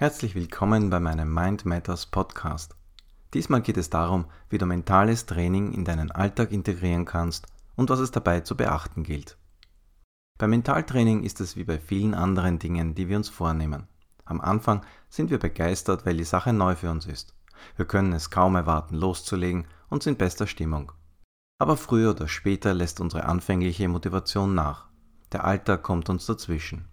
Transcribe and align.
Herzlich 0.00 0.36
willkommen 0.36 0.90
bei 0.90 1.00
meinem 1.00 1.34
Mind 1.34 1.64
Matters 1.64 2.06
Podcast. 2.06 2.76
Diesmal 3.34 3.62
geht 3.62 3.76
es 3.76 3.90
darum, 3.90 4.26
wie 4.48 4.56
du 4.56 4.64
mentales 4.64 5.26
Training 5.26 5.72
in 5.72 5.84
deinen 5.84 6.12
Alltag 6.12 6.52
integrieren 6.52 7.04
kannst 7.04 7.48
und 7.74 7.90
was 7.90 7.98
es 7.98 8.12
dabei 8.12 8.42
zu 8.42 8.56
beachten 8.56 9.02
gilt. 9.02 9.36
Beim 10.38 10.50
Mentaltraining 10.50 11.24
ist 11.24 11.40
es 11.40 11.56
wie 11.56 11.64
bei 11.64 11.80
vielen 11.80 12.14
anderen 12.14 12.60
Dingen, 12.60 12.94
die 12.94 13.08
wir 13.08 13.16
uns 13.16 13.28
vornehmen. 13.28 13.88
Am 14.24 14.40
Anfang 14.40 14.82
sind 15.08 15.30
wir 15.30 15.40
begeistert, 15.40 16.06
weil 16.06 16.16
die 16.16 16.22
Sache 16.22 16.52
neu 16.52 16.76
für 16.76 16.92
uns 16.92 17.04
ist. 17.04 17.34
Wir 17.74 17.84
können 17.84 18.12
es 18.12 18.30
kaum 18.30 18.54
erwarten, 18.54 18.94
loszulegen 18.94 19.66
und 19.88 20.04
sind 20.04 20.16
bester 20.16 20.46
Stimmung. 20.46 20.92
Aber 21.58 21.76
früher 21.76 22.12
oder 22.12 22.28
später 22.28 22.72
lässt 22.72 23.00
unsere 23.00 23.24
anfängliche 23.24 23.88
Motivation 23.88 24.54
nach. 24.54 24.86
Der 25.32 25.44
Alltag 25.44 25.82
kommt 25.82 26.08
uns 26.08 26.24
dazwischen. 26.24 26.86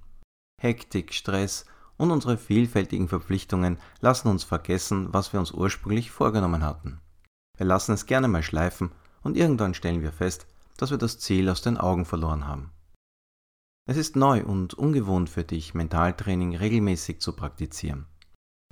Hektik, 0.60 1.14
Stress 1.14 1.68
und 1.98 2.12
unsere 2.12 2.38
vielfältigen 2.38 3.08
Verpflichtungen 3.08 3.78
lassen 4.02 4.28
uns 4.28 4.44
vergessen, 4.44 5.14
was 5.14 5.34
wir 5.34 5.40
uns 5.40 5.52
ursprünglich 5.52 6.12
vorgenommen 6.12 6.64
hatten. 6.64 7.00
Wir 7.58 7.66
lassen 7.66 7.94
es 7.94 8.06
gerne 8.06 8.28
mal 8.28 8.44
schleifen 8.44 8.92
und 9.22 9.38
irgendwann 9.38 9.74
stellen 9.74 10.02
wir 10.02 10.12
fest, 10.12 10.48
dass 10.78 10.92
wir 10.92 10.98
das 10.98 11.20
Ziel 11.20 11.50
aus 11.50 11.62
den 11.62 11.78
Augen 11.78 12.06
verloren 12.06 12.48
haben. 12.48 12.72
Es 13.88 13.98
ist 13.98 14.16
neu 14.16 14.44
und 14.44 14.74
ungewohnt 14.74 15.30
für 15.30 15.44
dich, 15.44 15.74
Mentaltraining 15.74 16.56
regelmäßig 16.56 17.22
zu 17.22 17.34
praktizieren. 17.34 18.08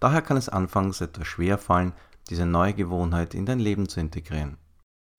Daher 0.02 0.22
kann 0.22 0.38
es 0.38 0.50
anfangs 0.50 1.02
etwas 1.02 1.28
schwer 1.28 1.58
fallen, 1.58 1.94
diese 2.30 2.46
neue 2.46 2.74
Gewohnheit 2.74 3.34
in 3.34 3.46
dein 3.46 3.60
Leben 3.60 3.88
zu 3.88 4.00
integrieren. 4.00 4.58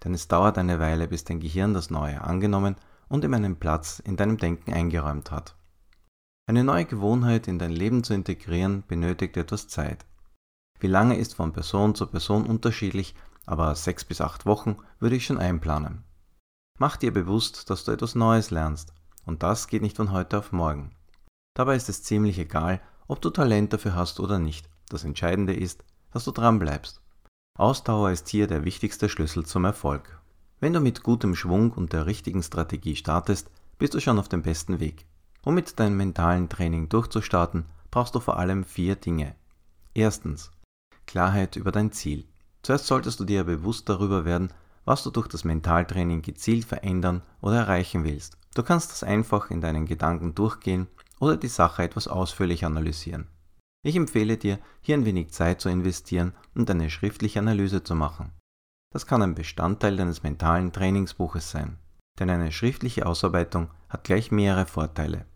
Denn 0.03 0.13
es 0.13 0.29
dauert 0.29 0.59
eine 0.59 0.81
Weile, 0.81 1.09
bis 1.09 1.25
dein 1.25 1.41
Gehirn 1.41 1.75
das 1.75 1.91
Neue 1.91 2.21
angenommen 2.21 2.77
und 3.09 3.25
ihm 3.25 3.35
einen 3.35 3.57
Platz 3.57 4.01
in 4.01 4.17
deinem 4.17 4.37
Denken 4.37 4.73
eingeräumt 4.73 5.31
hat. 5.31 5.57
Eine 6.47 6.63
neue 6.63 6.85
Gewohnheit 6.85 7.49
in 7.49 7.59
dein 7.59 7.73
Leben 7.73 8.05
zu 8.05 8.13
integrieren 8.13 8.85
benötigt 8.87 9.39
etwas 9.39 9.67
Zeit. 9.67 10.05
Wie 10.79 10.89
lange 10.89 11.17
ist 11.17 11.35
von 11.35 11.55
Person 11.55 11.95
zu 11.95 12.07
Person 12.07 12.45
unterschiedlich, 12.45 13.15
aber 13.47 13.75
sechs 13.75 14.05
bis 14.05 14.21
acht 14.21 14.45
Wochen 14.45 14.77
würde 15.01 15.17
ich 15.17 15.25
schon 15.25 15.39
einplanen. 15.39 16.05
Mach 16.79 16.99
dir 16.99 17.15
bewusst, 17.15 17.71
dass 17.71 17.85
du 17.85 17.93
etwas 17.93 18.15
Neues 18.15 18.51
lernst 18.51 18.93
und 19.25 19.43
das 19.43 19.69
geht 19.69 19.81
nicht 19.81 19.97
von 19.97 20.13
heute 20.13 20.39
auf 20.39 20.53
morgen. 20.53 20.95
Dabei 21.55 21.77
ist 21.77 21.89
es 21.89 22.03
ziemlich 22.03 22.39
egal, 22.39 22.83
ob 23.07 23.23
du 23.23 23.31
Talent 23.31 23.73
dafür 23.73 23.95
hast 23.95 24.21
oder 24.21 24.39
nicht. 24.39 24.69
Das 24.91 25.05
Entscheidende 25.05 25.55
ist, 25.55 25.83
dass 26.13 26.25
du 26.25 26.31
dran 26.31 26.59
bleibst. 26.59 27.01
Ausdauer 27.57 28.11
ist 28.11 28.29
hier 28.29 28.49
der 28.49 28.65
wichtigste 28.65 29.09
Schlüssel 29.09 29.47
zum 29.47 29.65
Erfolg. 29.65 30.21
Wenn 30.61 30.75
du 30.75 30.81
mit 30.81 31.03
gutem 31.03 31.35
Schwung 31.35 31.71
und 31.71 31.95
der 31.95 32.05
richtigen 32.05 32.43
Strategie 32.43 32.97
startest, 32.97 33.51
bist 33.79 33.95
du 33.95 34.01
schon 34.01 34.19
auf 34.19 34.29
dem 34.29 34.43
besten 34.43 34.81
Weg. 34.81 35.07
Um 35.45 35.55
mit 35.55 35.79
deinem 35.79 35.99
mentalen 35.99 36.49
Training 36.49 36.89
durchzustarten, 36.89 37.67
brauchst 37.91 38.15
du 38.15 38.21
vor 38.21 38.39
allem 38.39 38.65
vier 38.65 38.97
Dinge. 38.97 39.35
Erstens, 39.93 40.51
Klarheit 41.07 41.57
über 41.57 41.71
dein 41.71 41.93
Ziel. 41.93 42.25
Zuerst 42.63 42.87
solltest 42.87 43.21
du 43.21 43.25
dir 43.25 43.45
bewusst 43.45 43.91
darüber 43.91 44.25
werden, 44.25 44.49
was 44.87 45.03
du 45.03 45.11
durch 45.11 45.29
das 45.29 45.45
Mentaltraining 45.45 46.23
gezielt 46.23 46.65
verändern 46.65 47.23
oder 47.43 47.57
erreichen 47.59 48.05
willst. 48.05 48.39
Du 48.55 48.63
kannst 48.63 48.91
das 48.91 49.03
einfach 49.03 49.51
in 49.51 49.61
deinen 49.61 49.85
Gedanken 49.85 50.35
durchgehen 50.35 50.87
oder 51.21 51.37
die 51.37 51.49
Sache 51.49 51.83
etwas 51.83 52.09
ausführlich 52.09 52.65
analysieren. 52.65 53.27
Ich 53.83 53.97
empfehle 53.97 54.39
dir, 54.39 54.59
hier 54.81 54.97
ein 54.97 55.05
wenig 55.05 55.31
Zeit 55.33 55.61
zu 55.61 55.69
investieren 55.69 56.33
und 56.55 56.71
eine 56.71 56.89
schriftliche 56.89 57.39
Analyse 57.39 57.85
zu 57.85 57.95
machen. 57.95 58.33
Das 58.93 59.07
kann 59.07 59.21
ein 59.21 59.35
Bestandteil 59.35 59.97
deines 59.97 60.23
mentalen 60.23 60.73
Trainingsbuches 60.73 61.51
sein, 61.51 61.77
denn 62.19 62.31
eine 62.31 62.51
schriftliche 62.51 63.05
Ausarbeitung 63.05 63.69
hat 63.91 64.05
gleich 64.05 64.31
mehrere 64.31 64.65
Vorteile. 64.65 65.27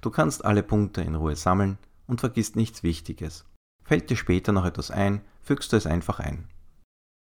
Du 0.00 0.10
kannst 0.10 0.44
alle 0.44 0.62
Punkte 0.62 1.02
in 1.02 1.14
Ruhe 1.14 1.36
sammeln 1.36 1.78
und 2.06 2.20
vergisst 2.20 2.56
nichts 2.56 2.82
Wichtiges. 2.82 3.44
Fällt 3.84 4.10
dir 4.10 4.16
später 4.16 4.52
noch 4.52 4.64
etwas 4.64 4.90
ein, 4.90 5.22
fügst 5.42 5.72
du 5.72 5.76
es 5.76 5.86
einfach 5.86 6.20
ein. 6.20 6.48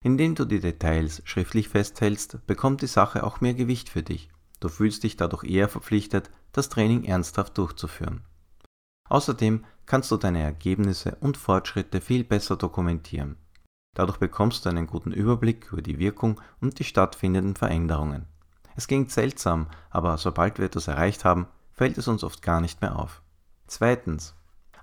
Indem 0.05 0.35
du 0.35 0.45
die 0.45 0.61
Details 0.61 1.23
schriftlich 1.25 1.69
festhältst, 1.69 2.47
bekommt 2.47 2.83
die 2.83 2.87
Sache 2.87 3.25
auch 3.25 3.41
mehr 3.41 3.55
Gewicht 3.55 3.89
für 3.89 4.03
dich 4.03 4.31
Du 4.63 4.69
fühlst 4.69 5.03
dich 5.03 5.17
dadurch 5.17 5.43
eher 5.43 5.69
verpflichtet, 5.69 6.31
das 6.53 6.69
Training 6.69 7.03
ernsthaft 7.03 7.59
durchzuführen. 7.59 8.23
Außerdem 9.09 9.65
kannst 9.87 10.13
du 10.13 10.17
deine 10.17 10.41
Ergebnisse 10.41 11.17
und 11.19 11.37
Fortschritte 11.37 12.01
viel 12.01 12.23
besser 12.23 12.55
dokumentieren. 12.55 13.35
Dadurch 13.97 14.19
bekommst 14.19 14.65
du 14.65 14.69
einen 14.69 14.87
guten 14.87 15.11
Überblick 15.11 15.73
über 15.73 15.83
die 15.83 15.99
Wirkung 15.99 16.41
und 16.61 16.79
die 16.79 16.85
stattfindenden 16.85 17.57
Veränderungen. 17.57 18.27
Es 18.77 18.87
klingt 18.87 19.11
seltsam, 19.11 19.67
aber 19.91 20.17
sobald 20.17 20.59
wir 20.59 20.67
etwas 20.67 20.87
erreicht 20.87 21.25
haben, 21.25 21.49
fällt 21.73 21.99
es 21.99 22.09
uns 22.09 22.25
oft 22.25 22.43
gar 22.43 22.61
nicht 22.61 22.81
mehr 22.81 22.99
auf. 22.99 23.23
Zweitens. 23.67 24.35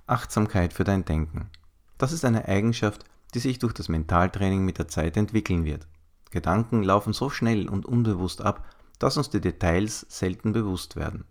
Achtsamkeit 0.08 0.74
für 0.74 0.84
dein 0.84 1.06
Denken. 1.06 1.50
Das 1.98 2.12
ist 2.12 2.26
eine 2.26 2.48
Eigenschaft, 2.48 3.06
die 3.34 3.40
sich 3.40 3.60
durch 3.60 3.74
das 3.74 3.90
Mentaltraining 3.90 4.66
mit 4.66 4.80
der 4.80 4.88
Zeit 4.88 5.18
entwickeln 5.18 5.66
wird. 5.66 5.88
Gedanken 6.32 6.84
laufen 6.84 7.14
so 7.14 7.30
schnell 7.30 7.70
und 7.70 7.86
unbewusst 7.86 8.42
ab, 8.42 8.66
dass 8.98 9.18
uns 9.18 9.30
die 9.30 9.42
Details 9.42 10.06
selten 10.10 10.52
bewusst 10.52 10.96
werden. 10.96 11.26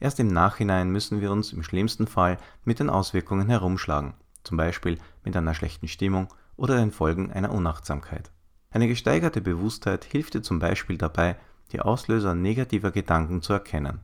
Erst 0.00 0.18
im 0.18 0.28
Nachhinein 0.28 0.90
müssen 0.90 1.20
wir 1.20 1.30
uns 1.30 1.52
im 1.52 1.62
schlimmsten 1.62 2.06
Fall 2.06 2.38
mit 2.64 2.80
den 2.80 2.90
Auswirkungen 2.90 3.48
herumschlagen, 3.48 4.14
zum 4.44 4.56
Beispiel 4.56 4.98
mit 5.24 5.36
einer 5.36 5.54
schlechten 5.54 5.88
Stimmung 5.88 6.28
oder 6.56 6.76
den 6.76 6.90
Folgen 6.90 7.30
einer 7.30 7.52
Unachtsamkeit. 7.52 8.30
Eine 8.70 8.88
gesteigerte 8.88 9.40
Bewusstheit 9.40 10.04
hilft 10.04 10.34
dir 10.34 10.42
zum 10.42 10.58
Beispiel 10.58 10.96
dabei, 10.96 11.36
die 11.72 11.80
Auslöser 11.80 12.34
negativer 12.34 12.90
Gedanken 12.90 13.42
zu 13.42 13.52
erkennen. 13.52 14.00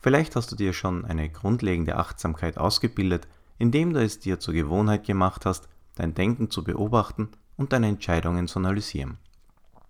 Vielleicht 0.00 0.36
hast 0.36 0.52
du 0.52 0.56
dir 0.56 0.72
schon 0.72 1.04
eine 1.04 1.28
grundlegende 1.28 1.96
Achtsamkeit 1.96 2.56
ausgebildet, 2.56 3.26
indem 3.58 3.92
du 3.92 4.00
es 4.00 4.20
dir 4.20 4.38
zur 4.38 4.54
Gewohnheit 4.54 5.04
gemacht 5.04 5.44
hast, 5.44 5.68
dein 5.96 6.14
Denken 6.14 6.50
zu 6.50 6.62
beobachten 6.62 7.30
und 7.56 7.72
deine 7.72 7.88
Entscheidungen 7.88 8.46
zu 8.46 8.60
analysieren. 8.60 9.18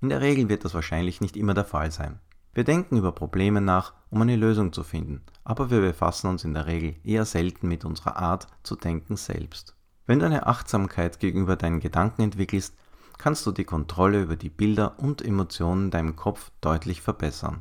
In 0.00 0.08
der 0.08 0.22
Regel 0.22 0.48
wird 0.48 0.64
das 0.64 0.74
wahrscheinlich 0.74 1.20
nicht 1.20 1.36
immer 1.36 1.52
der 1.52 1.66
Fall 1.66 1.90
sein. 1.90 2.20
Wir 2.54 2.64
denken 2.64 2.96
über 2.96 3.12
Probleme 3.12 3.60
nach, 3.60 3.92
um 4.10 4.22
eine 4.22 4.36
Lösung 4.36 4.72
zu 4.72 4.82
finden, 4.82 5.22
aber 5.44 5.70
wir 5.70 5.80
befassen 5.80 6.28
uns 6.28 6.44
in 6.44 6.54
der 6.54 6.66
Regel 6.66 6.96
eher 7.04 7.26
selten 7.26 7.68
mit 7.68 7.84
unserer 7.84 8.16
Art 8.16 8.46
zu 8.62 8.76
denken 8.76 9.16
selbst. 9.16 9.76
Wenn 10.06 10.20
du 10.20 10.26
eine 10.26 10.46
Achtsamkeit 10.46 11.20
gegenüber 11.20 11.56
deinen 11.56 11.80
Gedanken 11.80 12.22
entwickelst, 12.22 12.74
kannst 13.18 13.44
du 13.44 13.52
die 13.52 13.64
Kontrolle 13.64 14.22
über 14.22 14.36
die 14.36 14.48
Bilder 14.48 14.98
und 14.98 15.22
Emotionen 15.22 15.86
in 15.86 15.90
deinem 15.90 16.16
Kopf 16.16 16.50
deutlich 16.62 17.02
verbessern. 17.02 17.60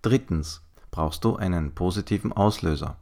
Drittens 0.00 0.65
brauchst 0.90 1.24
du 1.24 1.36
einen 1.36 1.74
positiven 1.74 2.32
Auslöser. 2.32 2.96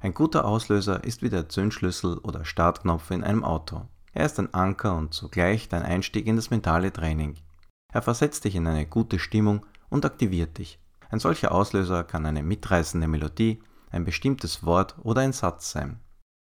Ein 0.00 0.14
guter 0.14 0.44
Auslöser 0.44 1.02
ist 1.04 1.22
wie 1.22 1.30
der 1.30 1.48
Zündschlüssel 1.48 2.18
oder 2.18 2.44
Startknopf 2.44 3.10
in 3.10 3.24
einem 3.24 3.44
Auto. 3.44 3.82
Er 4.12 4.26
ist 4.26 4.38
ein 4.38 4.52
Anker 4.52 4.96
und 4.96 5.14
zugleich 5.14 5.68
dein 5.68 5.82
Einstieg 5.82 6.26
in 6.26 6.36
das 6.36 6.50
mentale 6.50 6.92
Training. 6.92 7.36
Er 7.92 8.02
versetzt 8.02 8.44
dich 8.44 8.54
in 8.54 8.66
eine 8.66 8.86
gute 8.86 9.18
Stimmung 9.18 9.64
und 9.88 10.04
aktiviert 10.04 10.58
dich. 10.58 10.78
Ein 11.10 11.20
solcher 11.20 11.52
Auslöser 11.52 12.04
kann 12.04 12.26
eine 12.26 12.42
mitreißende 12.42 13.08
Melodie, 13.08 13.62
ein 13.90 14.04
bestimmtes 14.04 14.64
Wort 14.64 14.96
oder 15.02 15.22
ein 15.22 15.32
Satz 15.32 15.70
sein. 15.70 16.00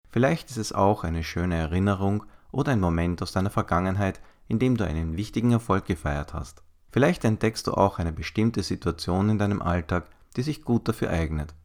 Vielleicht 0.10 0.50
ist 0.50 0.58
es 0.58 0.74
auch 0.74 1.04
eine 1.04 1.24
schöne 1.24 1.56
Erinnerung 1.56 2.24
oder 2.52 2.72
ein 2.72 2.80
Moment 2.80 3.22
aus 3.22 3.32
deiner 3.32 3.50
Vergangenheit, 3.50 4.22
in 4.48 4.60
dem 4.60 4.78
du 4.78 4.86
einen 4.86 5.18
wichtigen 5.18 5.52
Erfolg 5.52 5.86
gefeiert 5.86 6.34
hast. 6.34 6.64
Vielleicht 6.92 7.26
entdeckst 7.26 7.68
du 7.68 7.74
auch 7.74 8.00
eine 8.00 8.14
bestimmte 8.14 8.64
Situation 8.64 9.30
in 9.30 9.38
deinem 9.38 9.62
Alltag, 9.62 10.10
die 10.36 10.42
sich 10.42 10.64
gut 10.64 10.88
dafür 10.88 11.10
eignet. 11.10 11.56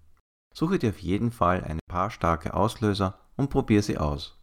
Suche 0.54 0.78
dir 0.78 0.90
auf 0.90 0.98
jeden 0.98 1.30
Fall 1.30 1.62
ein 1.64 1.78
paar 1.88 2.10
starke 2.10 2.54
Auslöser 2.54 3.18
und 3.36 3.50
probier 3.50 3.82
sie 3.82 3.98
aus. 3.98 4.38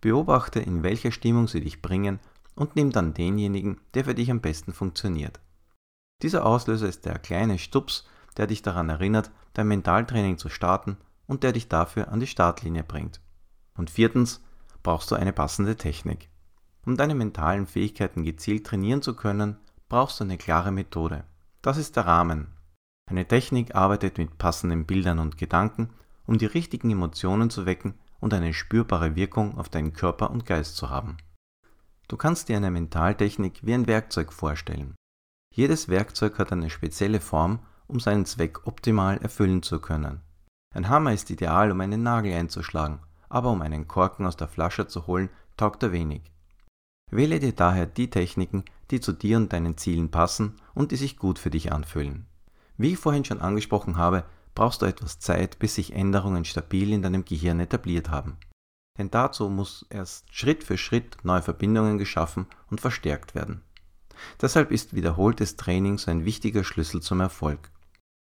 Beobachte, 0.00 0.60
in 0.60 0.82
welcher 0.82 1.12
Stimmung 1.12 1.48
sie 1.48 1.60
dich 1.60 1.82
bringen 1.82 2.20
und 2.54 2.76
nimm 2.76 2.90
dann 2.90 3.14
denjenigen, 3.14 3.80
der 3.94 4.04
für 4.04 4.14
dich 4.14 4.30
am 4.30 4.40
besten 4.40 4.72
funktioniert. 4.72 5.40
Dieser 6.22 6.46
Auslöser 6.46 6.88
ist 6.88 7.04
der 7.06 7.18
kleine 7.18 7.58
Stups, 7.58 8.06
der 8.36 8.46
dich 8.46 8.62
daran 8.62 8.88
erinnert, 8.88 9.30
dein 9.54 9.68
Mentaltraining 9.68 10.38
zu 10.38 10.48
starten 10.48 10.96
und 11.26 11.42
der 11.42 11.52
dich 11.52 11.68
dafür 11.68 12.08
an 12.08 12.20
die 12.20 12.26
Startlinie 12.26 12.84
bringt. 12.84 13.20
Und 13.76 13.90
viertens 13.90 14.42
brauchst 14.82 15.10
du 15.10 15.14
eine 15.14 15.32
passende 15.32 15.76
Technik. 15.76 16.28
Um 16.86 16.96
deine 16.96 17.14
mentalen 17.14 17.66
Fähigkeiten 17.66 18.24
gezielt 18.24 18.66
trainieren 18.66 19.02
zu 19.02 19.14
können, 19.14 19.58
brauchst 19.88 20.20
du 20.20 20.24
eine 20.24 20.38
klare 20.38 20.72
Methode. 20.72 21.24
Das 21.62 21.76
ist 21.76 21.96
der 21.96 22.06
Rahmen. 22.06 22.48
Eine 23.10 23.26
Technik 23.26 23.74
arbeitet 23.74 24.18
mit 24.18 24.38
passenden 24.38 24.86
Bildern 24.86 25.18
und 25.18 25.36
Gedanken, 25.36 25.90
um 26.26 26.38
die 26.38 26.46
richtigen 26.46 26.92
Emotionen 26.92 27.50
zu 27.50 27.66
wecken 27.66 27.94
und 28.20 28.32
eine 28.32 28.54
spürbare 28.54 29.16
Wirkung 29.16 29.58
auf 29.58 29.68
deinen 29.68 29.92
Körper 29.92 30.30
und 30.30 30.46
Geist 30.46 30.76
zu 30.76 30.90
haben. 30.90 31.16
Du 32.06 32.16
kannst 32.16 32.48
dir 32.48 32.56
eine 32.56 32.70
Mentaltechnik 32.70 33.66
wie 33.66 33.74
ein 33.74 33.88
Werkzeug 33.88 34.32
vorstellen. 34.32 34.94
Jedes 35.52 35.88
Werkzeug 35.88 36.38
hat 36.38 36.52
eine 36.52 36.70
spezielle 36.70 37.20
Form, 37.20 37.58
um 37.88 37.98
seinen 37.98 38.26
Zweck 38.26 38.64
optimal 38.68 39.18
erfüllen 39.18 39.64
zu 39.64 39.80
können. 39.80 40.20
Ein 40.72 40.88
Hammer 40.88 41.12
ist 41.12 41.30
ideal, 41.30 41.72
um 41.72 41.80
einen 41.80 42.04
Nagel 42.04 42.32
einzuschlagen, 42.32 43.00
aber 43.28 43.50
um 43.50 43.60
einen 43.60 43.88
Korken 43.88 44.24
aus 44.24 44.36
der 44.36 44.46
Flasche 44.46 44.86
zu 44.86 45.08
holen, 45.08 45.30
taugt 45.56 45.82
er 45.82 45.90
wenig. 45.90 46.30
Wähle 47.10 47.40
dir 47.40 47.52
daher 47.52 47.86
die 47.86 48.08
Techniken, 48.08 48.64
die 48.92 49.00
zu 49.00 49.12
dir 49.12 49.36
und 49.36 49.52
deinen 49.52 49.76
Zielen 49.76 50.12
passen 50.12 50.54
und 50.74 50.92
die 50.92 50.96
sich 50.96 51.16
gut 51.16 51.40
für 51.40 51.50
dich 51.50 51.72
anfühlen. 51.72 52.29
Wie 52.80 52.94
ich 52.94 52.98
vorhin 52.98 53.26
schon 53.26 53.42
angesprochen 53.42 53.98
habe, 53.98 54.24
brauchst 54.54 54.80
du 54.80 54.86
etwas 54.86 55.18
Zeit, 55.18 55.58
bis 55.58 55.74
sich 55.74 55.92
Änderungen 55.92 56.46
stabil 56.46 56.94
in 56.94 57.02
deinem 57.02 57.26
Gehirn 57.26 57.60
etabliert 57.60 58.08
haben. 58.08 58.38
Denn 58.96 59.10
dazu 59.10 59.50
muss 59.50 59.84
erst 59.90 60.34
Schritt 60.34 60.64
für 60.64 60.78
Schritt 60.78 61.18
neue 61.22 61.42
Verbindungen 61.42 61.98
geschaffen 61.98 62.46
und 62.70 62.80
verstärkt 62.80 63.34
werden. 63.34 63.60
Deshalb 64.40 64.70
ist 64.70 64.94
wiederholtes 64.94 65.56
Training 65.56 65.98
so 65.98 66.10
ein 66.10 66.24
wichtiger 66.24 66.64
Schlüssel 66.64 67.02
zum 67.02 67.20
Erfolg. 67.20 67.70